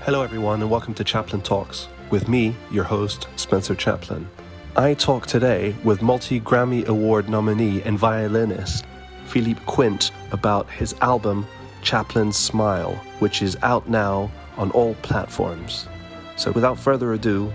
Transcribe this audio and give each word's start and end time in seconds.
Hello, 0.00 0.22
everyone, 0.22 0.60
and 0.60 0.70
welcome 0.70 0.92
to 0.94 1.04
Chaplin 1.04 1.40
Talks 1.40 1.88
with 2.10 2.28
me, 2.28 2.54
your 2.70 2.84
host, 2.84 3.26
Spencer 3.36 3.74
Chaplin. 3.74 4.28
I 4.76 4.94
talk 4.94 5.26
today 5.26 5.74
with 5.82 6.02
multi 6.02 6.40
Grammy 6.40 6.86
Award 6.86 7.28
nominee 7.28 7.80
and 7.82 7.98
violinist 7.98 8.84
Philippe 9.24 9.62
Quint 9.66 10.10
about 10.30 10.68
his 10.68 10.94
album 11.00 11.46
Chaplin's 11.82 12.36
Smile, 12.36 12.94
which 13.20 13.40
is 13.40 13.56
out 13.62 13.88
now 13.88 14.30
on 14.56 14.70
all 14.72 14.94
platforms. 14.96 15.88
So, 16.36 16.52
without 16.52 16.78
further 16.78 17.14
ado, 17.14 17.52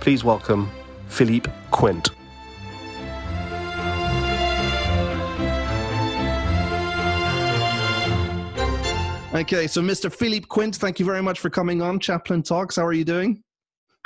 please 0.00 0.24
welcome 0.24 0.70
Philippe 1.08 1.50
Quint. 1.70 2.13
Okay, 9.44 9.66
so 9.66 9.82
Mr. 9.82 10.10
Philippe 10.10 10.46
Quint, 10.46 10.76
thank 10.76 10.98
you 10.98 11.04
very 11.04 11.20
much 11.20 11.38
for 11.38 11.50
coming 11.50 11.82
on 11.82 12.00
Chaplin 12.00 12.42
Talks. 12.42 12.76
How 12.76 12.86
are 12.86 12.94
you 12.94 13.04
doing? 13.04 13.42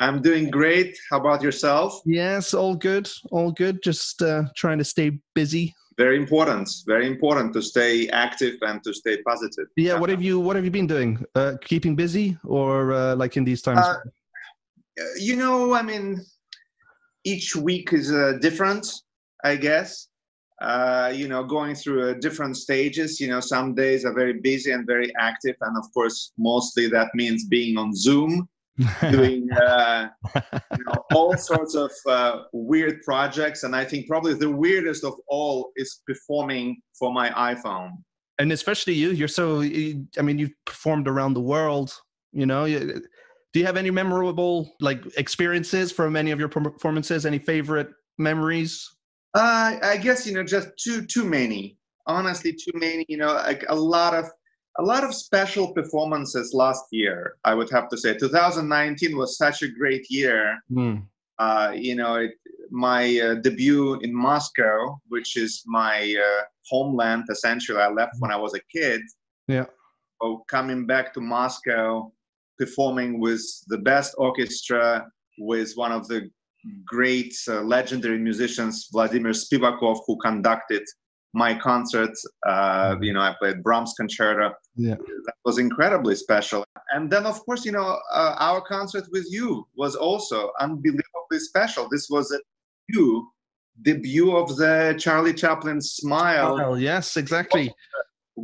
I'm 0.01 0.21
doing 0.21 0.51
great. 0.51 0.99
How 1.13 1.21
about 1.21 1.43
yourself? 1.43 2.03
Yes, 2.05 2.55
all 2.55 2.75
good, 2.75 3.09
all 3.31 3.53
good. 3.53 3.81
Just 3.81 4.21
uh, 4.21 4.47
trying 4.57 4.79
to 4.79 4.85
stay 4.85 5.21
busy. 5.37 5.77
Very 5.97 6.17
important. 6.17 6.69
Very 6.89 7.07
important 7.07 7.53
to 7.53 7.63
stay 7.63 8.09
active 8.09 8.55
and 8.63 8.83
to 8.83 8.93
stay 8.93 9.23
positive. 9.23 9.67
Yeah. 9.77 9.97
What 10.01 10.11
have 10.11 10.21
you 10.21 10.41
What 10.41 10.57
have 10.57 10.65
you 10.65 10.73
been 10.73 10.89
doing? 10.89 11.25
Uh, 11.37 11.53
keeping 11.61 11.95
busy, 11.95 12.37
or 12.43 12.93
uh, 12.93 13.15
like 13.15 13.37
in 13.37 13.45
these 13.45 13.63
times? 13.63 13.87
Uh, 13.87 13.95
you 15.21 15.37
know, 15.37 15.73
I 15.73 15.83
mean, 15.83 16.21
each 17.23 17.55
week 17.55 17.93
is 17.93 18.11
uh, 18.11 18.39
different, 18.41 18.93
I 19.45 19.55
guess. 19.55 20.09
Uh, 20.61 21.13
you 21.15 21.29
know, 21.29 21.45
going 21.45 21.75
through 21.75 22.11
uh, 22.11 22.15
different 22.15 22.57
stages. 22.57 23.21
You 23.21 23.29
know, 23.29 23.39
some 23.39 23.75
days 23.75 24.05
are 24.05 24.13
very 24.13 24.41
busy 24.41 24.73
and 24.73 24.85
very 24.87 25.13
active, 25.19 25.55
and 25.61 25.77
of 25.77 25.85
course, 25.95 26.33
mostly 26.37 26.89
that 26.89 27.09
means 27.15 27.45
being 27.45 27.79
on 27.79 27.95
Zoom, 27.95 28.49
doing 29.11 29.49
uh, 29.53 30.09
you 30.77 30.85
know, 30.85 31.05
all 31.15 31.37
sorts 31.51 31.77
of 31.77 31.93
uh, 32.09 32.43
weird 32.53 33.03
projects. 33.03 33.63
And 33.63 33.77
I 33.77 33.85
think 33.85 34.09
probably 34.09 34.35
the 34.35 34.51
weirdest 34.51 35.05
of 35.05 35.15
all 35.29 35.71
is 35.77 36.01
performing 36.07 36.81
for 36.99 37.13
my 37.13 37.31
iPhone. 37.31 37.91
And 38.41 38.51
especially 38.51 38.95
you, 38.95 39.11
you're 39.11 39.29
so. 39.29 39.63
I 39.63 40.23
mean, 40.23 40.39
you've 40.39 40.55
performed 40.65 41.07
around 41.07 41.35
the 41.35 41.41
world. 41.41 41.95
You 42.33 42.47
know, 42.47 42.67
do 42.67 43.61
you 43.61 43.65
have 43.65 43.77
any 43.77 43.93
memorable 43.93 44.75
like 44.81 45.05
experiences 45.17 45.93
from 45.93 46.17
any 46.17 46.33
of 46.33 46.41
your 46.41 46.49
performances? 46.49 47.27
Any 47.27 47.39
favorite 47.39 47.91
memories? 48.19 48.98
Uh, 49.35 49.77
I 49.83 49.97
guess 49.97 50.27
you 50.27 50.35
know 50.35 50.45
just 50.45 50.69
too 50.83 51.05
too 51.05 51.25
many. 51.25 51.77
Honestly, 52.07 52.53
too 52.53 52.73
many. 52.75 53.05
You 53.09 53.19
know, 53.19 53.33
like 53.35 53.65
a 53.69 53.75
lot 53.75 54.15
of 54.15 54.27
a 54.79 54.83
lot 54.83 55.05
of 55.05 55.15
special 55.15 55.73
performances 55.73 56.55
last 56.55 56.85
year. 56.93 57.37
I 57.45 57.55
would 57.55 57.71
have 57.71 57.89
to 57.91 57.99
say, 57.99 58.17
2019 58.17 59.17
was 59.17 59.37
such 59.37 59.63
a 59.63 59.69
great 59.69 60.07
year. 60.09 60.59
Mm. 60.71 61.03
Uh, 61.39 61.73
you 61.75 61.97
know, 61.97 62.15
it, 62.15 62.33
my 62.71 63.19
uh, 63.19 63.35
debut 63.35 63.95
in 64.01 64.15
Moscow, 64.15 65.01
which 65.09 65.37
is 65.37 65.63
my 65.67 66.15
uh, 66.15 66.43
homeland, 66.67 67.25
essentially, 67.31 67.81
I 67.81 67.89
left 67.89 68.15
when 68.21 68.31
I 68.31 68.37
was 68.37 68.55
a 68.55 68.61
kid. 68.73 69.01
Yeah. 69.49 69.67
So 70.23 70.45
coming 70.49 70.87
back 70.87 71.13
to 71.15 71.21
Moscow 71.21 72.13
performing 72.59 73.21
with 73.21 73.43
the 73.69 73.79
best 73.79 74.15
orchestra, 74.19 75.07
with 75.39 75.73
one 75.75 75.93
of 75.93 76.09
the 76.09 76.29
great 76.85 77.35
uh, 77.49 77.63
legendary 77.63 78.19
musicians, 78.19 78.89
Vladimir 78.93 79.33
Spivakov, 79.33 80.01
who 80.07 80.17
conducted 80.19 80.83
my 81.35 81.55
concert. 81.55 82.11
Uh, 82.47 82.97
you 83.01 83.13
know, 83.13 83.21
I 83.21 83.35
played 83.39 83.63
Brahms 83.63 83.95
concerto. 83.97 84.55
Yeah, 84.77 84.95
that 84.95 85.35
was 85.45 85.59
incredibly 85.59 86.15
special. 86.15 86.65
And 86.95 87.11
then, 87.11 87.27
of 87.27 87.45
course, 87.45 87.65
you 87.65 87.73
know, 87.73 87.99
uh, 88.13 88.37
our 88.39 88.61
concert 88.63 89.05
with 89.13 89.27
you 89.31 89.67
was 89.77 89.95
also 89.95 90.51
unbelievably 90.61 91.39
special. 91.39 91.89
This 91.91 92.09
was 92.09 92.33
a 92.33 92.41
you 92.89 93.31
debut 93.83 94.37
of 94.37 94.57
the 94.57 94.97
Charlie 94.99 95.35
Chaplin 95.35 95.81
Smile. 95.81 96.59
Oh, 96.61 96.75
yes, 96.75 97.17
exactly 97.17 97.73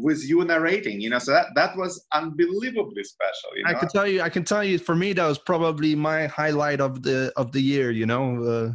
with 0.02 0.28
you 0.28 0.44
narrating 0.44 1.00
you 1.00 1.08
know 1.08 1.18
so 1.18 1.30
that 1.30 1.46
that 1.54 1.76
was 1.76 2.04
unbelievably 2.12 3.04
special 3.04 3.50
you 3.56 3.62
know? 3.62 3.70
i 3.70 3.74
can 3.74 3.88
tell 3.88 4.06
you 4.06 4.20
i 4.20 4.28
can 4.28 4.44
tell 4.44 4.64
you 4.64 4.78
for 4.78 4.94
me 4.96 5.12
that 5.12 5.26
was 5.26 5.38
probably 5.38 5.94
my 5.94 6.26
highlight 6.26 6.80
of 6.80 7.02
the 7.02 7.32
of 7.36 7.52
the 7.52 7.60
year 7.60 7.90
you 7.90 8.04
know 8.04 8.42
uh, 8.42 8.72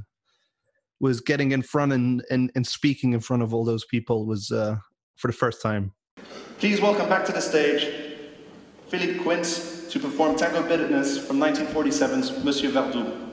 was 1.02 1.22
getting 1.22 1.52
in 1.52 1.62
front 1.62 1.92
and, 1.92 2.24
and 2.30 2.52
and 2.56 2.66
speaking 2.66 3.14
in 3.14 3.20
front 3.20 3.44
of 3.44 3.54
all 3.54 3.66
those 3.66 3.86
people 3.86 4.26
was 4.26 4.52
uh, 4.52 4.76
for 5.18 5.28
the 5.28 5.34
first 5.34 5.62
time 5.62 5.92
please 6.58 6.80
welcome 6.80 7.10
back 7.10 7.26
to 7.26 7.32
the 7.32 7.42
stage 7.42 7.88
philippe 8.88 9.20
quint 9.20 9.46
to 9.90 10.00
perform 10.00 10.38
tango 10.38 10.62
bitterness 10.64 11.18
from 11.18 11.38
1947's 11.38 12.44
monsieur 12.44 12.70
verdoux 12.70 13.29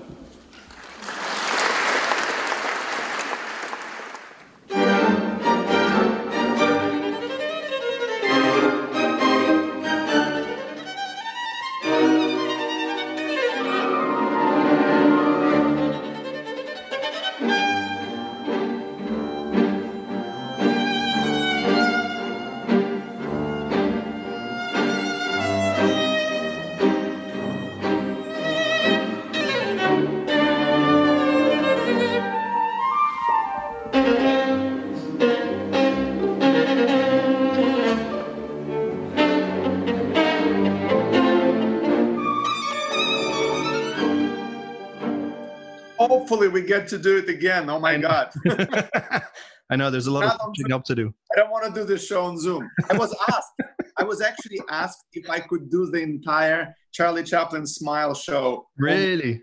get 46.67 46.89
to 46.89 46.99
do 46.99 47.19
it 47.19 47.29
again. 47.29 47.71
Oh 47.71 47.81
my 47.81 47.99
God. 47.99 48.33
I 49.71 49.75
know 49.77 49.91
there's 49.91 50.07
a 50.07 50.13
lot 50.13 50.25
of 50.25 50.39
catching 50.55 50.73
up 50.73 50.85
to 50.85 50.95
do. 50.95 51.13
I 51.33 51.41
don't 51.41 51.51
want 51.51 51.65
to 51.65 51.81
do 51.81 51.85
this 51.85 52.07
show 52.07 52.25
on 52.25 52.39
Zoom. 52.39 52.69
I 52.89 52.97
was 52.97 53.15
asked, 53.29 53.53
I 53.97 54.05
was 54.05 54.21
actually 54.21 54.61
asked 54.71 55.05
if 55.13 55.29
I 55.29 55.41
could 55.41 55.71
do 55.71 55.87
the 55.91 56.01
entire 56.01 56.73
Charlie 56.93 57.25
Chaplin 57.25 57.67
Smile 57.67 58.15
show. 58.15 58.69
Really? 58.77 59.43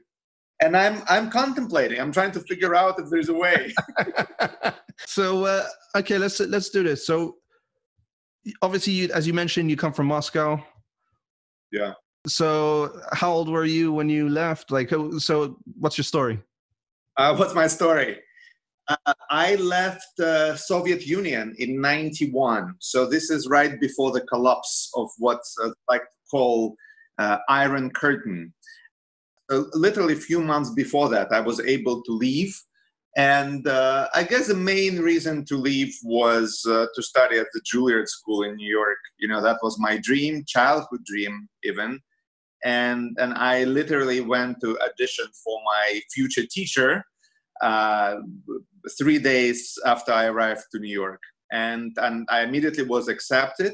And 0.61 0.77
I'm 0.77 1.03
I'm 1.09 1.29
contemplating. 1.29 1.99
I'm 1.99 2.13
trying 2.13 2.31
to 2.31 2.39
figure 2.41 2.73
out 2.73 2.99
if 2.99 3.09
there's 3.09 3.27
a 3.27 3.33
way. 3.33 3.73
so 5.05 5.45
uh, 5.45 5.65
okay, 5.97 6.17
let's 6.17 6.39
let's 6.39 6.69
do 6.69 6.83
this. 6.83 7.05
So 7.05 7.35
obviously, 8.61 8.93
you, 8.93 9.09
as 9.13 9.27
you 9.27 9.33
mentioned, 9.33 9.69
you 9.69 9.75
come 9.75 9.91
from 9.91 10.07
Moscow. 10.07 10.63
Yeah. 11.71 11.93
So 12.27 13.01
how 13.11 13.33
old 13.33 13.49
were 13.49 13.65
you 13.65 13.91
when 13.91 14.07
you 14.07 14.29
left? 14.29 14.71
Like, 14.71 14.89
so 15.17 15.57
what's 15.79 15.97
your 15.97 16.05
story? 16.05 16.39
Uh, 17.17 17.35
what's 17.37 17.53
my 17.53 17.67
story? 17.67 18.19
Uh, 18.87 19.13
I 19.29 19.55
left 19.55 20.19
uh, 20.19 20.55
Soviet 20.55 21.05
Union 21.05 21.55
in 21.57 21.79
'91, 21.79 22.75
so 22.79 23.05
this 23.05 23.29
is 23.29 23.47
right 23.47 23.79
before 23.79 24.11
the 24.11 24.21
collapse 24.21 24.91
of 24.95 25.09
what's 25.19 25.55
uh, 25.63 25.69
like 25.89 26.01
to 26.01 26.07
call 26.29 26.75
uh, 27.17 27.37
Iron 27.47 27.91
Curtain. 27.91 28.53
literally 29.73 30.13
a 30.13 30.27
few 30.29 30.41
months 30.41 30.71
before 30.71 31.09
that, 31.09 31.31
I 31.31 31.39
was 31.39 31.59
able 31.61 32.01
to 32.03 32.11
leave, 32.11 32.53
and 33.15 33.65
uh, 33.67 34.09
I 34.13 34.23
guess 34.23 34.47
the 34.47 34.55
main 34.55 34.99
reason 34.99 35.45
to 35.45 35.55
leave 35.55 35.95
was 36.03 36.61
uh, 36.67 36.87
to 36.93 37.01
study 37.01 37.37
at 37.37 37.47
the 37.53 37.61
Juilliard 37.61 38.07
School 38.09 38.43
in 38.43 38.55
New 38.55 38.69
York. 38.69 38.97
You 39.17 39.29
know, 39.29 39.41
that 39.41 39.59
was 39.63 39.79
my 39.79 39.97
dream, 40.03 40.43
childhood 40.45 41.05
dream, 41.05 41.47
even 41.63 41.99
and 42.63 43.15
and 43.19 43.33
I 43.33 43.65
literally 43.65 44.21
went 44.21 44.61
to 44.61 44.79
audition 44.79 45.25
for 45.43 45.59
my 45.65 46.01
future 46.13 46.45
teacher 46.49 47.03
uh, 47.61 48.15
three 48.97 49.19
days 49.19 49.77
after 49.85 50.11
I 50.11 50.25
arrived 50.25 50.63
to 50.71 50.79
New 50.79 50.93
York, 50.93 51.21
and 51.51 51.91
and 51.97 52.27
I 52.29 52.41
immediately 52.41 52.83
was 52.83 53.07
accepted, 53.07 53.73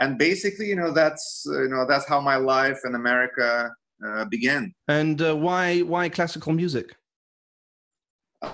and 0.00 0.18
basically, 0.18 0.66
you 0.66 0.76
know, 0.76 0.92
that's 0.92 1.44
you 1.46 1.68
know 1.68 1.86
that's 1.86 2.08
how 2.08 2.20
my 2.20 2.36
life 2.36 2.80
in 2.84 2.94
America 2.94 3.70
uh, 4.06 4.24
began. 4.26 4.74
And 4.88 5.20
uh, 5.22 5.36
why 5.36 5.80
why 5.80 6.08
classical 6.08 6.52
music? 6.52 6.94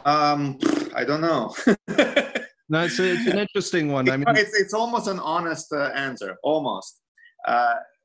Um, 0.04 0.58
I 0.94 1.04
don't 1.04 1.20
know. 1.20 1.54
no, 1.66 2.84
it's, 2.84 2.98
a, 2.98 3.12
it's, 3.12 3.26
an 3.26 3.38
interesting 3.38 3.92
one. 3.92 4.08
I 4.08 4.16
mean, 4.16 4.26
it's, 4.28 4.58
it's 4.58 4.72
almost 4.72 5.08
an 5.08 5.18
honest 5.18 5.70
uh, 5.72 5.90
answer, 5.94 6.36
almost. 6.42 7.02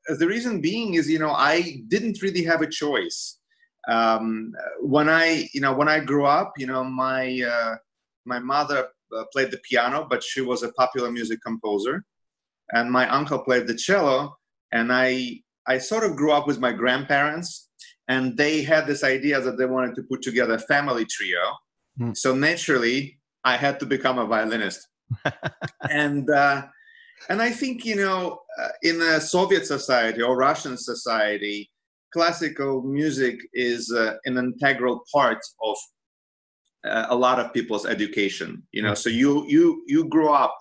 The 0.08 0.26
reason 0.26 0.60
being 0.60 0.94
is 0.94 1.08
you 1.08 1.18
know 1.18 1.30
i 1.32 1.82
didn't 1.88 2.22
really 2.22 2.44
have 2.44 2.62
a 2.62 2.70
choice. 2.70 3.38
Um, 3.88 4.52
when 4.80 5.08
i 5.08 5.48
you 5.54 5.60
know 5.60 5.72
when 5.72 5.88
i 5.88 6.00
grew 6.00 6.26
up 6.26 6.52
you 6.58 6.66
know 6.66 6.84
my 6.84 7.40
uh, 7.42 7.76
my 8.26 8.38
mother 8.38 8.88
uh, 9.16 9.24
played 9.32 9.50
the 9.50 9.60
piano 9.68 10.06
but 10.08 10.22
she 10.22 10.40
was 10.40 10.62
a 10.62 10.72
popular 10.72 11.10
music 11.10 11.40
composer. 11.44 12.04
And 12.72 12.90
my 12.90 13.08
uncle 13.08 13.40
played 13.40 13.66
the 13.66 13.74
cello. 13.74 14.36
And 14.72 14.92
I 14.92 15.40
I 15.66 15.78
sort 15.78 16.04
of 16.04 16.16
grew 16.16 16.32
up 16.32 16.46
with 16.46 16.58
my 16.58 16.72
grandparents, 16.72 17.68
and 18.08 18.36
they 18.36 18.62
had 18.62 18.86
this 18.86 19.04
idea 19.04 19.40
that 19.40 19.58
they 19.58 19.66
wanted 19.66 19.94
to 19.96 20.02
put 20.02 20.22
together 20.22 20.54
a 20.54 20.58
family 20.58 21.04
trio. 21.04 21.44
Hmm. 21.98 22.12
So 22.14 22.34
naturally, 22.34 23.20
I 23.44 23.56
had 23.56 23.78
to 23.80 23.86
become 23.86 24.18
a 24.18 24.26
violinist, 24.26 24.88
and 25.90 26.28
uh, 26.28 26.66
and 27.28 27.42
I 27.42 27.50
think 27.50 27.84
you 27.84 27.96
know, 27.96 28.40
uh, 28.60 28.68
in 28.82 29.00
a 29.00 29.20
Soviet 29.20 29.66
society 29.66 30.22
or 30.22 30.36
Russian 30.36 30.76
society, 30.76 31.70
classical 32.12 32.82
music 32.82 33.40
is 33.52 33.92
uh, 33.92 34.14
an 34.24 34.38
integral 34.38 35.02
part 35.12 35.38
of 35.62 35.76
uh, 36.86 37.06
a 37.10 37.16
lot 37.16 37.38
of 37.38 37.52
people's 37.52 37.86
education. 37.86 38.62
You 38.72 38.82
know, 38.82 38.94
so 38.94 39.10
you 39.10 39.44
you 39.46 39.82
you 39.86 40.08
grow 40.08 40.32
up 40.32 40.56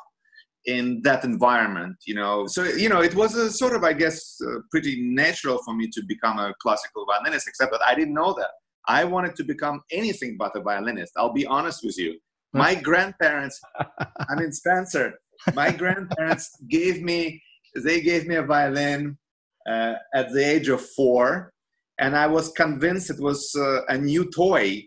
in 0.65 1.01
that 1.03 1.23
environment 1.23 1.95
you 2.06 2.13
know. 2.13 2.45
So 2.47 2.63
you 2.63 2.89
know 2.89 3.01
it 3.01 3.15
was 3.15 3.35
a 3.35 3.50
sort 3.51 3.73
of 3.73 3.83
i 3.83 3.94
guess 3.94 4.38
uh, 4.45 4.59
pretty 4.71 5.01
natural 5.01 5.57
for 5.63 5.73
me 5.73 5.89
to 5.95 6.01
become 6.07 6.38
a 6.38 6.53
classical 6.62 7.05
violinist 7.05 7.47
except 7.47 7.71
that 7.71 7.81
i 7.88 7.95
didn't 7.95 8.13
know 8.13 8.33
that. 8.33 8.51
I 8.88 9.03
wanted 9.03 9.35
to 9.35 9.44
become 9.44 9.81
anything 9.91 10.35
but 10.38 10.55
a 10.55 10.62
violinist 10.62 11.13
i'll 11.17 11.33
be 11.33 11.45
honest 11.45 11.79
with 11.83 11.97
you. 11.97 12.19
My 12.53 12.75
grandparents 12.75 13.59
i 14.29 14.35
mean 14.35 14.51
spencer 14.51 15.13
my 15.56 15.71
grandparents 15.71 16.50
gave 16.69 17.01
me 17.01 17.41
they 17.75 18.01
gave 18.01 18.27
me 18.27 18.36
a 18.36 18.44
violin 18.44 19.18
uh, 19.69 19.94
at 20.13 20.31
the 20.33 20.44
age 20.44 20.69
of 20.69 20.81
four 20.95 21.51
and 22.00 22.15
i 22.15 22.25
was 22.27 22.51
convinced 22.53 23.09
it 23.09 23.19
was 23.19 23.53
uh, 23.56 23.81
a 23.88 23.97
new 23.97 24.30
toy 24.31 24.81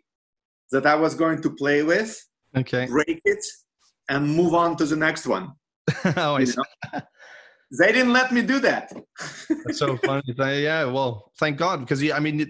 that 0.70 0.86
i 0.86 0.94
was 0.94 1.14
going 1.14 1.40
to 1.40 1.50
play 1.50 1.82
with 1.82 2.18
Okay. 2.56 2.86
break 2.86 3.20
it 3.24 3.44
and 4.08 4.28
move 4.28 4.54
on 4.54 4.76
to 4.76 4.84
the 4.84 4.96
next 4.96 5.26
one 5.26 5.52
oh, 6.16 6.34
I 6.36 6.40
you 6.40 6.46
see. 6.46 6.56
they 7.80 7.92
didn't 7.92 8.12
let 8.12 8.30
me 8.32 8.42
do 8.42 8.60
that 8.60 8.92
That's 9.64 9.78
so 9.78 9.96
funny. 9.96 10.22
Yeah, 10.38 10.84
well, 10.84 11.32
thank 11.38 11.56
God 11.56 11.80
because 11.80 12.02
I 12.10 12.18
mean, 12.20 12.48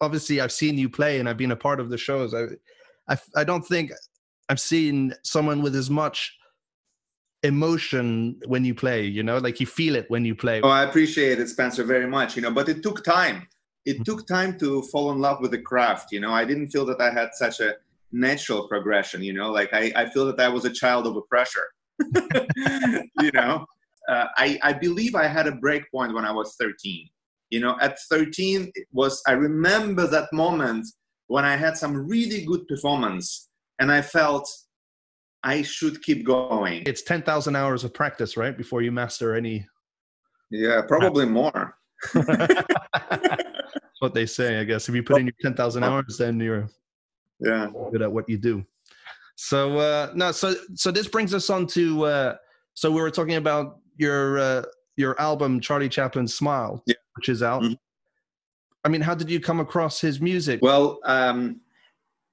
obviously, 0.00 0.40
I've 0.40 0.52
seen 0.52 0.78
you 0.78 0.88
play 0.88 1.18
and 1.20 1.28
I've 1.28 1.36
been 1.36 1.52
a 1.52 1.56
part 1.56 1.80
of 1.80 1.90
the 1.90 1.98
shows. 1.98 2.34
I, 2.34 2.44
I, 3.08 3.16
I 3.36 3.44
don't 3.44 3.62
think 3.66 3.92
I've 4.48 4.60
seen 4.60 5.14
someone 5.22 5.62
with 5.62 5.74
as 5.76 5.90
much 5.90 6.36
emotion 7.42 8.38
when 8.46 8.64
you 8.64 8.74
play. 8.74 9.04
You 9.04 9.22
know, 9.22 9.38
like 9.38 9.60
you 9.60 9.66
feel 9.66 9.96
it 9.96 10.06
when 10.08 10.24
you 10.24 10.34
play. 10.34 10.60
oh 10.62 10.68
i 10.68 10.82
appreciate 10.84 11.38
it 11.38 11.48
spencer 11.48 11.84
very 11.84 12.06
much 12.06 12.36
you 12.36 12.42
know? 12.42 12.50
But 12.50 12.68
it 12.68 12.82
took 12.82 13.04
time. 13.04 13.46
It 13.86 14.04
took 14.04 14.26
time 14.26 14.58
to 14.58 14.82
fall 14.82 15.10
in 15.10 15.18
love 15.18 15.40
with 15.40 15.52
the 15.52 15.62
craft 15.62 16.12
you 16.12 16.20
know? 16.20 16.32
I 16.32 16.44
didn't 16.44 16.68
feel 16.68 16.86
that 16.86 17.00
i 17.00 17.10
had 17.10 17.30
such 17.32 17.60
a 17.60 17.74
natural 18.12 18.68
progression 18.68 19.22
you 19.22 19.32
know? 19.32 19.50
Like 19.50 19.70
i, 19.72 19.92
I 19.96 20.10
feel 20.10 20.26
that 20.26 20.40
i 20.40 20.48
was 20.48 20.64
a 20.64 20.70
child 20.70 21.06
of 21.06 21.16
a 21.16 21.22
pressure 21.22 21.68
you 23.20 23.30
know? 23.32 23.66
Uh, 24.08 24.26
I, 24.36 24.58
I 24.62 24.72
believe 24.72 25.14
i 25.14 25.26
had 25.26 25.46
a 25.46 25.52
break 25.52 25.90
point 25.90 26.14
when 26.14 26.24
i 26.24 26.32
was 26.32 26.56
13 26.60 27.08
you 27.50 27.60
know? 27.60 27.76
At 27.80 27.98
13 28.10 28.70
it 28.74 28.86
was 28.92 29.22
i 29.26 29.32
remember 29.32 30.06
that 30.06 30.28
moment 30.32 30.86
when 31.28 31.44
i 31.44 31.56
had 31.56 31.76
some 31.76 32.06
really 32.06 32.44
good 32.44 32.68
performance 32.68 33.48
and 33.78 33.90
i 33.90 34.02
felt 34.02 34.46
i 35.42 35.62
should 35.62 36.02
keep 36.02 36.24
going 36.24 36.82
It's 36.86 37.02
ten 37.02 37.22
thousand 37.22 37.56
hours 37.56 37.84
of 37.84 37.92
practice, 37.94 38.36
right, 38.36 38.56
before 38.56 38.82
you 38.82 38.92
master 38.92 39.34
any. 39.34 39.66
yeah 40.50 40.82
probably 40.82 41.26
more 41.26 41.76
That's 42.14 44.00
what 44.00 44.14
they 44.14 44.24
say, 44.26 44.58
I 44.58 44.64
guess. 44.64 44.88
If 44.88 44.94
you 44.94 45.02
put 45.02 45.20
in 45.20 45.26
your 45.26 45.34
ten 45.42 45.54
thousand 45.54 45.84
hours, 45.84 46.16
then 46.18 46.40
you're 46.40 46.68
yeah 47.40 47.68
good 47.92 48.02
at 48.02 48.10
what 48.10 48.28
you 48.28 48.38
do. 48.38 48.64
So 49.36 49.78
uh, 49.78 50.10
no, 50.14 50.32
so 50.32 50.54
so 50.74 50.90
this 50.90 51.08
brings 51.08 51.34
us 51.34 51.50
on 51.50 51.66
to 51.68 52.04
uh, 52.04 52.36
so 52.74 52.90
we 52.90 53.00
were 53.02 53.10
talking 53.10 53.36
about 53.36 53.80
your 53.98 54.38
uh, 54.38 54.62
your 54.96 55.20
album 55.20 55.60
Charlie 55.60 55.88
Chaplin's 55.90 56.34
Smile, 56.34 56.82
Yeah. 56.86 56.94
which 57.16 57.28
is 57.28 57.42
out. 57.42 57.62
Mhm. 57.62 57.76
I 58.84 58.88
mean, 58.88 59.02
how 59.02 59.14
did 59.14 59.30
you 59.30 59.40
come 59.40 59.60
across 59.60 60.00
his 60.00 60.20
music? 60.22 60.60
Well, 60.62 61.00
um, 61.04 61.60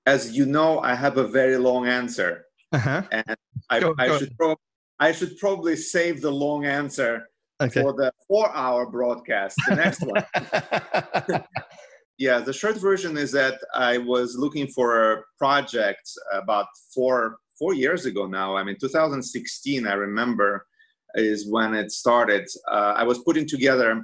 as 0.05 0.31
you 0.37 0.45
know, 0.45 0.79
I 0.79 0.95
have 0.95 1.17
a 1.17 1.27
very 1.27 1.57
long 1.57 1.87
answer, 1.87 2.45
uh-huh. 2.71 3.03
and 3.11 3.35
I, 3.69 3.79
Go- 3.79 3.95
I 3.97 4.07
go 4.07 4.17
should 4.19 4.37
prob- 4.37 4.59
I 4.99 5.11
should 5.11 5.37
probably 5.37 5.75
save 5.75 6.21
the 6.21 6.31
long 6.31 6.65
answer 6.65 7.27
Okay. 7.59 7.81
for 7.81 7.93
the 7.93 8.11
four-hour 8.27 8.91
broadcast, 8.91 9.57
the 9.67 9.75
next 9.75 10.01
one. 10.01 11.43
yeah, 12.19 12.39
the 12.39 12.53
short 12.53 12.77
version 12.77 13.17
is 13.17 13.31
that 13.31 13.59
I 13.73 13.97
was 13.97 14.35
looking 14.37 14.67
for 14.67 15.13
a 15.13 15.23
project 15.39 16.07
about 16.31 16.67
four 16.93 17.37
four 17.57 17.73
years 17.73 18.05
ago 18.05 18.27
now. 18.27 18.55
I 18.55 18.63
mean, 18.63 18.77
2016, 18.79 19.87
I 19.87 19.93
remember, 19.93 20.67
is 21.15 21.49
when 21.49 21.73
it 21.73 21.91
started. 21.91 22.47
Uh, 22.69 22.93
I 22.95 23.03
was 23.03 23.19
putting 23.19 23.47
together 23.47 24.03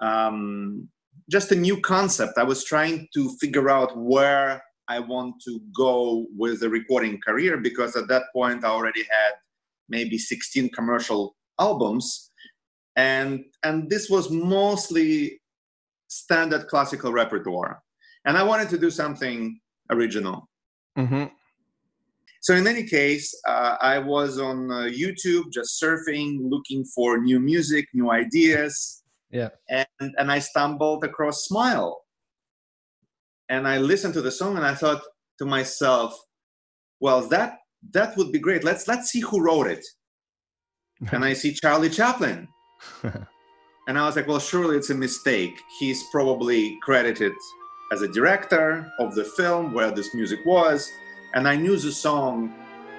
um, 0.00 0.88
just 1.30 1.52
a 1.52 1.56
new 1.56 1.80
concept. 1.80 2.38
I 2.38 2.44
was 2.44 2.64
trying 2.64 3.08
to 3.14 3.30
figure 3.40 3.68
out 3.68 3.96
where 3.96 4.62
I 4.88 4.98
want 4.98 5.36
to 5.46 5.60
go 5.76 6.26
with 6.36 6.62
a 6.62 6.68
recording 6.68 7.20
career 7.20 7.56
because 7.58 7.96
at 7.96 8.08
that 8.08 8.24
point 8.32 8.64
I 8.64 8.68
already 8.68 9.02
had 9.02 9.32
maybe 9.88 10.18
16 10.18 10.70
commercial 10.70 11.36
albums, 11.60 12.30
and 12.96 13.44
and 13.62 13.88
this 13.88 14.08
was 14.10 14.30
mostly 14.30 15.40
standard 16.08 16.66
classical 16.68 17.12
repertoire, 17.12 17.82
and 18.24 18.36
I 18.36 18.42
wanted 18.42 18.68
to 18.70 18.78
do 18.78 18.90
something 18.90 19.60
original. 19.90 20.48
hmm 20.96 21.24
So 22.40 22.54
in 22.54 22.66
any 22.66 22.84
case, 22.84 23.32
uh, 23.46 23.76
I 23.80 23.98
was 24.00 24.40
on 24.40 24.70
uh, 24.70 24.90
YouTube 24.90 25.52
just 25.52 25.80
surfing, 25.80 26.38
looking 26.54 26.84
for 26.94 27.18
new 27.18 27.38
music, 27.38 27.86
new 27.94 28.10
ideas. 28.10 29.02
Yeah. 29.30 29.50
And 29.68 30.10
and 30.18 30.30
I 30.30 30.40
stumbled 30.40 31.04
across 31.04 31.44
Smile. 31.44 32.01
And 33.48 33.66
I 33.68 33.78
listened 33.78 34.14
to 34.14 34.22
the 34.22 34.30
song 34.30 34.56
and 34.56 34.64
I 34.64 34.74
thought 34.74 35.02
to 35.38 35.44
myself, 35.46 36.18
well, 37.00 37.20
that 37.28 37.58
that 37.92 38.16
would 38.16 38.30
be 38.32 38.38
great. 38.38 38.62
Let's 38.64 38.86
let's 38.88 39.10
see 39.10 39.20
who 39.20 39.42
wrote 39.42 39.66
it. 39.66 39.84
And 41.12 41.24
I 41.24 41.32
see 41.34 41.52
Charlie 41.52 41.90
Chaplin. 41.90 42.48
And 43.88 43.98
I 43.98 44.06
was 44.06 44.14
like, 44.14 44.28
well, 44.28 44.38
surely 44.38 44.76
it's 44.76 44.90
a 44.90 44.94
mistake. 44.94 45.60
He's 45.80 46.04
probably 46.12 46.78
credited 46.82 47.32
as 47.92 48.02
a 48.02 48.06
director 48.08 48.88
of 49.00 49.16
the 49.16 49.24
film 49.24 49.74
where 49.74 49.90
this 49.90 50.14
music 50.14 50.38
was. 50.46 50.88
And 51.34 51.48
I 51.48 51.56
knew 51.56 51.76
the 51.76 51.90
song 51.90 52.54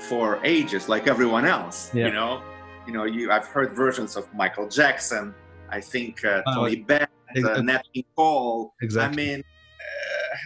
for 0.10 0.42
ages, 0.44 0.90
like 0.90 1.08
everyone 1.08 1.46
else. 1.46 1.90
Yeah. 1.94 2.08
You 2.08 2.14
know, 2.14 2.42
you 2.86 2.92
know, 2.92 3.06
you 3.06 3.32
I've 3.32 3.48
heard 3.48 3.72
versions 3.74 4.18
of 4.18 4.28
Michael 4.34 4.68
Jackson. 4.68 5.34
I 5.70 5.80
think 5.80 6.26
uh, 6.26 6.42
Oh, 6.48 6.56
Tony 6.56 6.76
Bennett, 6.76 7.10
ex- 7.34 7.48
uh, 7.48 7.62
Nat 7.62 7.84
King 7.94 8.04
Cole. 8.18 8.74
exactly. 8.82 9.24
I 9.24 9.36
mean, 9.38 9.40
uh, 9.40 9.44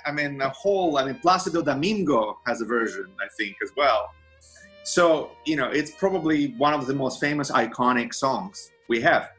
I 0.06 0.12
mean, 0.12 0.41
a 0.41 0.50
whole. 0.50 0.98
I 0.98 1.06
mean, 1.06 1.20
Placido 1.24 1.63
Domingo 1.63 2.39
has 2.46 2.62
a 2.62 2.65
version, 2.65 3.08
I 3.20 3.27
think, 3.38 3.58
as 3.63 3.72
well. 3.75 4.12
So 4.84 5.32
you 5.46 5.56
know, 5.56 5.70
it's 5.70 5.91
probably 5.91 6.53
one 6.58 6.74
of 6.74 6.88
the 6.88 6.94
most 6.94 7.20
famous, 7.20 7.51
iconic 7.51 8.13
songs 8.13 8.72
we 8.88 9.01
have. 9.01 9.32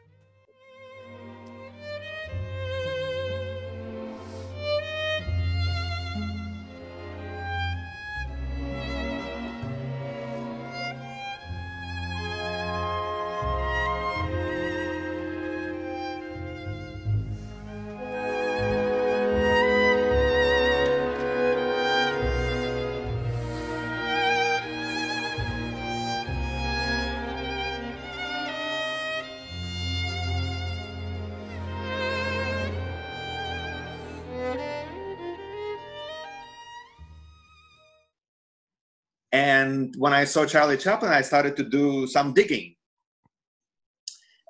And 39.59 39.93
when 40.03 40.13
I 40.21 40.23
saw 40.33 40.41
Charlie 40.53 40.77
Chaplin, 40.85 41.11
I 41.11 41.23
started 41.31 41.53
to 41.57 41.63
do 41.77 42.07
some 42.15 42.33
digging. 42.39 42.67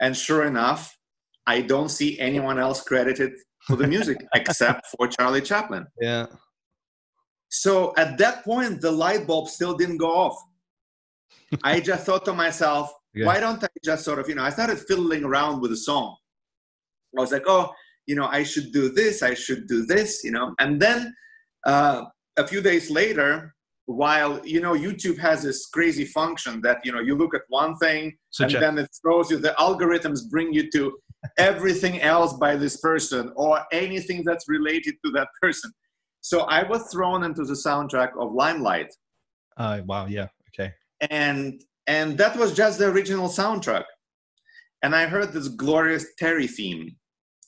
And 0.04 0.16
sure 0.16 0.44
enough, 0.54 0.82
I 1.54 1.62
don't 1.62 1.90
see 2.00 2.12
anyone 2.20 2.58
else 2.66 2.80
credited 2.90 3.32
for 3.68 3.76
the 3.82 3.88
music 3.88 4.18
except 4.40 4.82
for 4.94 5.08
Charlie 5.08 5.42
Chaplin. 5.52 5.86
yeah. 6.10 6.26
So 7.52 7.72
at 8.04 8.12
that 8.20 8.44
point, 8.44 8.80
the 8.86 8.92
light 8.92 9.26
bulb 9.26 9.46
still 9.50 9.76
didn't 9.82 9.98
go 9.98 10.12
off. 10.24 10.38
I 11.64 11.80
just 11.80 12.06
thought 12.06 12.24
to 12.26 12.34
myself, 12.46 12.86
Yeah. 13.16 13.26
why 13.28 13.38
don't 13.44 13.64
I 13.64 13.68
just 13.84 14.04
sort 14.06 14.20
of, 14.20 14.26
you 14.30 14.36
know, 14.36 14.44
I 14.50 14.52
started 14.52 14.78
fiddling 14.88 15.24
around 15.30 15.56
with 15.62 15.72
the 15.72 15.82
song. 15.90 16.08
I 17.18 17.22
was 17.22 17.32
like, 17.32 17.48
oh, 17.48 17.66
you 18.06 18.16
know, 18.18 18.28
I 18.40 18.44
should 18.52 18.70
do 18.72 18.84
this, 19.00 19.16
I 19.24 19.34
should 19.44 19.64
do 19.74 19.80
this, 19.94 20.10
you 20.24 20.32
know. 20.36 20.48
And 20.60 20.72
then 20.86 21.00
uh, 21.66 21.98
a 22.38 22.46
few 22.52 22.62
days 22.70 22.86
later, 22.92 23.32
while, 23.90 24.40
you 24.46 24.62
know, 24.62 24.74
YouTube 24.74 25.18
has 25.18 25.42
this 25.42 25.66
crazy 25.66 26.06
function 26.06 26.62
that, 26.62 26.78
you 26.84 26.92
know, 26.92 27.00
you 27.00 27.16
look 27.16 27.34
at 27.34 27.42
one 27.48 27.76
thing 27.78 28.16
Suggest- 28.30 28.64
and 28.64 28.78
then 28.78 28.86
it 28.86 28.90
throws 29.02 29.32
you, 29.32 29.38
the 29.38 29.56
algorithms 29.58 30.30
bring 30.30 30.54
you 30.54 30.70
to 30.72 30.96
everything 31.38 32.00
else 32.02 32.34
by 32.34 32.56
this 32.56 32.78
person 32.78 33.34
or 33.36 33.62
anything 33.72 34.24
that's 34.24 34.48
related 34.48 34.96
to 35.04 35.12
that 35.12 35.28
person. 35.42 35.72
So 36.22 36.42
I 36.42 36.64
was 36.64 36.92
thrown 36.92 37.24
into 37.24 37.44
the 37.44 37.56
soundtrack 37.56 38.12
of 38.20 38.32
Limelight. 38.34 38.94
Uh, 39.58 39.82
wow, 39.86 40.06
yeah, 40.06 40.28
okay. 40.50 40.72
And 41.10 41.62
and 41.88 42.18
that 42.20 42.36
was 42.38 42.54
just 42.54 42.78
the 42.78 42.88
original 42.88 43.28
soundtrack. 43.28 43.86
And 44.84 44.96
I 44.96 45.08
heard 45.08 45.34
this 45.34 45.48
glorious 45.48 46.06
Terry 46.20 46.48
theme, 46.48 46.96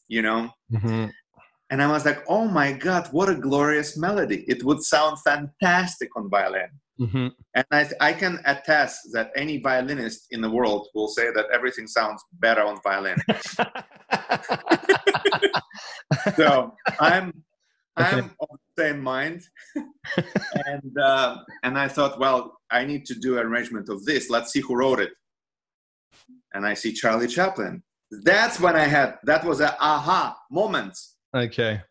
you 0.08 0.22
know. 0.24 0.50
Mm-hmm. 0.74 1.06
And 1.72 1.82
I 1.82 1.90
was 1.90 2.06
like, 2.06 2.24
oh 2.28 2.50
my 2.50 2.74
God, 2.74 3.08
what 3.12 3.30
a 3.30 3.36
glorious 3.36 3.98
melody. 3.98 4.44
It 4.48 4.64
would 4.66 4.84
sound 4.84 5.18
fantastic 5.24 6.10
on 6.18 6.30
violin. 6.30 6.68
Mm-hmm. 7.00 7.28
And 7.56 7.66
I, 7.72 7.90
I 8.02 8.14
can 8.14 8.40
attest 8.46 9.00
that 9.14 9.32
any 9.36 9.58
violinist 9.58 10.28
in 10.32 10.42
the 10.42 10.52
world 10.52 10.90
will 10.94 11.08
say 11.08 11.32
that 11.32 11.46
everything 11.52 11.88
sounds 11.88 12.22
better 12.34 12.62
on 12.62 12.80
violin. 12.84 13.18
so 16.36 16.76
I'm 17.00 17.44
I'm 17.98 18.32
of 18.40 18.60
the 18.76 18.84
same 18.84 19.02
mind, 19.02 19.42
and 20.66 20.98
uh, 20.98 21.38
and 21.64 21.78
I 21.78 21.88
thought, 21.88 22.20
well, 22.20 22.58
I 22.70 22.86
need 22.86 23.06
to 23.06 23.16
do 23.16 23.40
an 23.40 23.48
arrangement 23.48 23.90
of 23.90 24.06
this. 24.06 24.30
Let's 24.30 24.52
see 24.52 24.62
who 24.62 24.76
wrote 24.76 25.00
it. 25.00 25.12
And 26.54 26.66
I 26.66 26.74
see 26.74 26.94
Charlie 26.94 27.28
Chaplin. 27.28 27.84
That's 28.24 28.60
when 28.60 28.76
I 28.76 28.86
had 28.86 29.18
that 29.24 29.46
was 29.46 29.60
a 29.60 29.76
aha 29.82 30.38
moment. 30.52 30.98
Okay. 31.36 31.82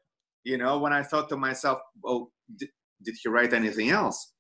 You 0.45 0.57
know, 0.59 0.79
when 0.79 0.93
I 0.93 1.03
thought 1.03 1.29
to 1.31 1.37
myself, 1.37 1.79
oh, 2.05 2.31
did, 2.57 2.71
did 3.03 3.15
he 3.23 3.29
write 3.29 3.53
anything 3.53 3.91
else? 3.91 4.33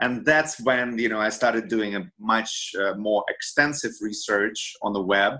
And 0.00 0.24
that's 0.24 0.60
when 0.60 0.96
you 0.98 1.08
know 1.08 1.18
I 1.20 1.28
started 1.28 1.68
doing 1.68 1.96
a 1.96 2.08
much 2.20 2.72
uh, 2.80 2.94
more 2.94 3.24
extensive 3.28 3.92
research 4.00 4.74
on 4.82 4.92
the 4.92 5.02
web, 5.02 5.34